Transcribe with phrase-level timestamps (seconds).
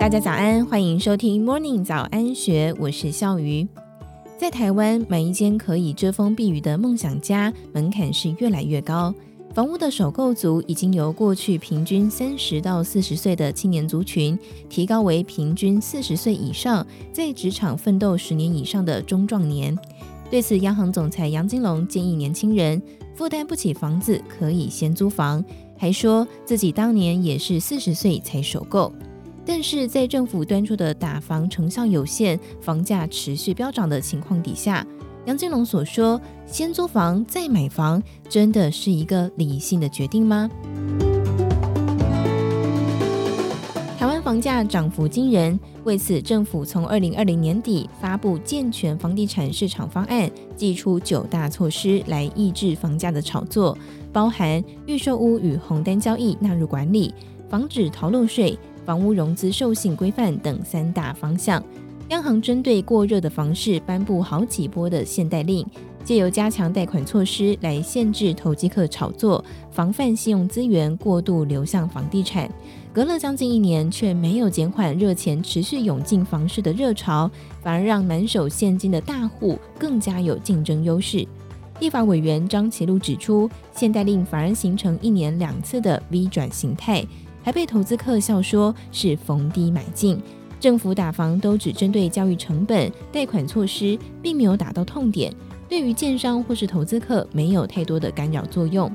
[0.00, 3.68] 大家早安，欢迎收听 Morning 早安学，我是笑鱼。
[4.38, 9.14] 在台湾买一间可以遮风避雨的梦想家，门槛是越来越高。
[9.52, 14.38] 房屋的首购族已经由过去平均三十到四十岁的青年族群，
[14.70, 19.76] 提高为平均四十岁以上，在职场奋斗十年以上的中壮年。
[20.30, 22.80] 对此，央行总裁杨金龙建议年轻人
[23.14, 25.44] 负担不起房子可以先租房，
[25.76, 28.90] 还说自己当年也是四十岁才首购。
[29.52, 34.86] 但是在政府端出的打房成效有限、房价持续飙涨的情况底下。
[35.26, 40.48] 杨金龙所说：“先租房再买房，真的是一个理性的决定吗？”
[43.98, 53.76] 台湾房价涨幅惊人，为此政府从二零二零年底发布健全房地产市场方案，祭出九大措施来抑制房价的炒作，
[54.12, 57.12] 包含预售屋与红单交易纳入管理、
[57.48, 61.62] 防止逃漏税、房屋融资授信规范等三大方向。
[62.08, 65.64] 央行针对过热的房市颁布好几波的限贷令，
[66.04, 72.50] 借由加强贷款措施来限制投机客炒作，防范信用资源过度流向房地产。
[72.92, 77.30] 隔了将近一年，却没有减缓热钱持续涌进房市的热潮，
[77.62, 81.24] 反而让满手现金的大户更加有竞争优势。
[81.78, 87.06] 立法委员张其禄指出，限贷令反而形成一年两次的 V 转形态，
[87.42, 90.20] 还被投资客笑说是逢低买进。
[90.58, 95.32] 政府打房都只针对交易成本、贷款措施，并没有打到痛点，
[95.68, 98.90] 对于建商或是投资客没有太多的干扰作用。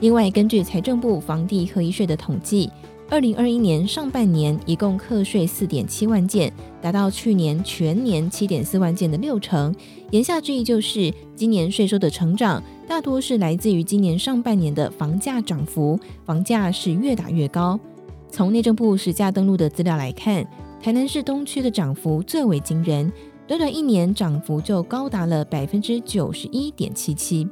[0.00, 2.70] 另外，根据财政部房地合一税的统计，
[3.10, 9.74] 二零二一年上半年一共课税四点七万件，达到去年全年七点四万件的六成。
[10.10, 17.80] 言下之意就是，今年税收的成长大多是来自于今年上半年的房价涨幅，房价是越打越高。
[18.30, 20.46] 从内政部实价登录的资料来看，
[20.78, 23.10] 台南市东区的涨幅最为惊人，
[23.46, 27.48] 短短一年涨幅就高达了百分之九十一点七七。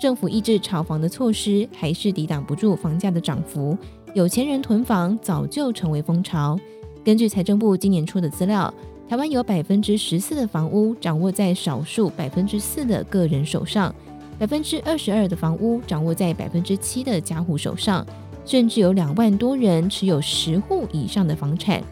[0.00, 3.78] 政府抑制炒房的措施还是抵挡不住房价的涨幅，
[4.14, 6.58] 有钱人囤房早就成为风潮。
[7.02, 8.72] 根据财政部今年出的资料，
[9.08, 13.94] 台湾有百分之十四的房屋掌握在少数百分之四的个人手上，
[14.38, 18.06] 百分之二十二的房屋掌握在百分之七的家户手上，
[18.44, 21.82] 甚至有两万多人持有十户以上的房产。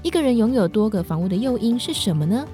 [0.00, 2.46] 一个人拥有多个房屋的诱因是什么呢？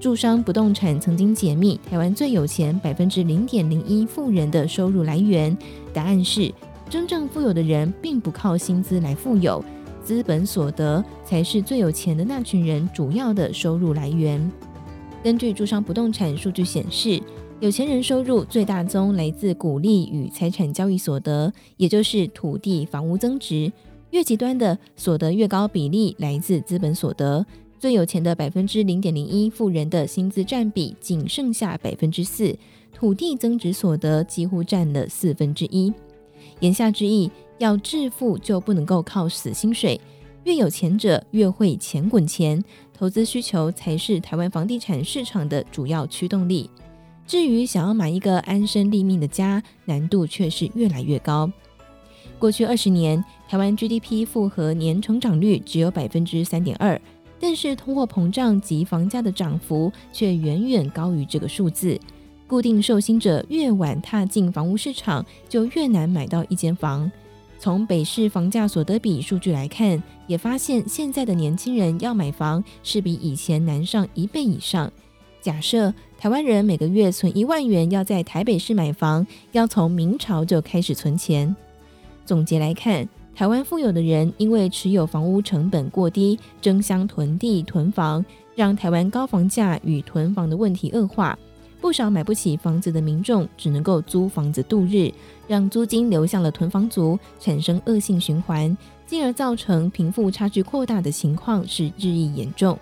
[0.00, 5.56] 住商不动产曾经解密台湾最有钱百分之零点零一富人的收入来源，
[5.92, 6.52] 答案是
[6.88, 9.64] 真正富有的人并不靠薪资来富有，
[10.04, 14.50] 资本所得才是最有钱的那群人主要的收入来源。
[15.22, 17.20] 根据住商不动产数据显示，
[17.58, 23.72] 有钱人收入最大宗来自股利与财产交易所得，也就是土地、房屋增值。
[24.10, 27.44] 越极端的所得越高比例来自资本所得，
[27.80, 32.56] 最有钱的百分之零点零一富人的薪资占比仅剩下百分之四，
[32.94, 35.92] 土地增值所得几乎占了四分之一。
[36.60, 40.00] 言下之意，要致富就不能够靠死薪水，
[40.44, 42.62] 越有钱者越会钱滚钱，
[42.92, 46.70] 投资需求才是台湾房地产市场的主要驱动力。
[47.26, 51.50] 至于想要买一个安身立命的家，难度却是越来越高。
[52.38, 57.00] 过去二十年，台湾 GDP 复合年成长率只有百分之三点二，
[57.40, 61.98] 但是通货膨胀及房价的涨幅却远远高于这个数字。
[62.46, 67.10] 固定受薪者越晚踏进房屋市场，就越难买到一间房。
[67.58, 74.92] 从北市房价所得比数据来看，也发现现在的年轻人要买房是比以前难上一倍以上。
[75.40, 81.54] 假设台湾人每个月存一万元要在台北市买房，要从明朝就开始存钱。
[82.24, 88.24] 总结来看，台湾富有的人因为持有房屋成本过低，争相囤地囤房，
[88.54, 91.38] 让台湾高房价与囤房的问题恶化。
[91.80, 95.12] 不少买不起房子的民众只能够租房子度日，
[95.46, 102.76] 让租金流向了囤房族，产生恶性循环，进而造成贫富差距扩大的情况是日益严重。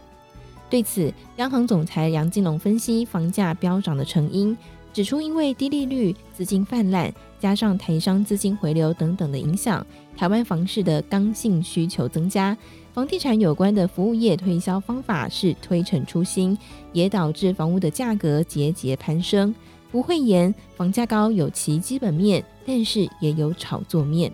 [0.70, 4.56] 对此，央行总裁杨金龙分析房价飙涨的成因。
[4.94, 9.84] 指出，因为低利率、资金泛滥，加上台商资金回流等等的影响，
[10.16, 12.56] 台湾房市的刚性需求增加，
[12.92, 16.56] 房地产有关的服务业推销方法是推陈出新，
[16.92, 19.52] 也导致房屋的价格节节攀升。
[19.90, 24.32] 不讳言，房价高有其基本面，但是也有炒作面。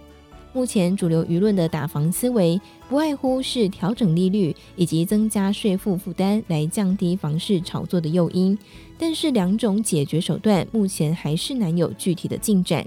[0.53, 8.59] 目前主流舆论的打房思维，不外乎是调整利率以及增加税负负担来降低房市炒作的诱因，
[8.99, 12.85] 但是两种解决手段目前还是难有具体的进展。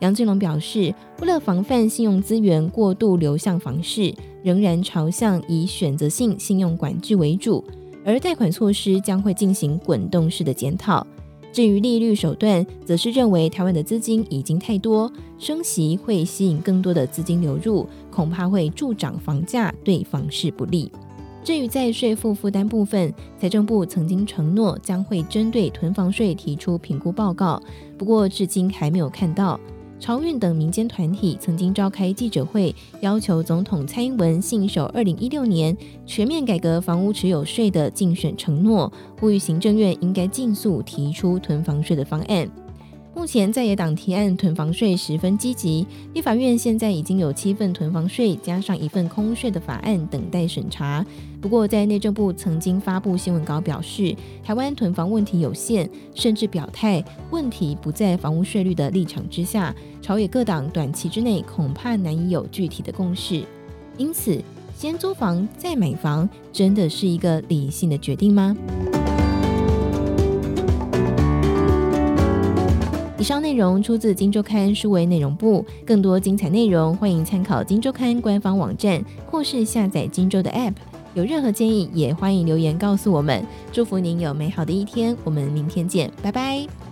[0.00, 4.12] 杨金龙表示，为了防范信用资源过度流向房市，
[4.42, 7.64] 仍然朝向以选择性信用管制为主，
[8.04, 11.06] 而贷款措施将会进行滚动式的检讨。
[11.52, 20.90] 至于利率手段，则是认为台湾的资金已经太多，升息会吸引更多的资金流入，恐怕会助长房价，对房市不利。
[21.42, 27.60] 至于在税负负担部分，财政部曾经承诺将会针对囤房税提出评估报告，
[27.96, 29.58] 不过至今还没有看到。
[30.00, 42.48] 潮运等民间团体曾经召开记者会，要求总统蔡英文信守二零一六年全面改革房屋持有税的竞选承诺，呼吁行政院应该尽速提出囤房税的方案。
[43.18, 45.84] 目前在野党提案囤房税十分积极，
[46.14, 51.04] 立法院现在已经有七份囤房税加上一份空税的法案等待审查。
[51.40, 63.42] 不过，在内政部曾经发布新闻稿表示，台湾囤房问题有限，甚至表态问题不在房屋税率的立场之下，朝野各党短期之内恐怕难以有具体的共识。
[63.96, 64.40] 因此，
[64.76, 68.56] 先租房再买房，真的是一个理性的决定吗？
[73.18, 80.74] 以上内容出自《金周刊》数位内容部，更多精彩内容欢迎参考《金周刊》官方网站或是下载《金周》的 App。
[81.14, 83.44] 有任何建议，也欢迎留言告诉我们。
[83.72, 86.87] 祝福您有美好的一天，我们明天见，拜拜。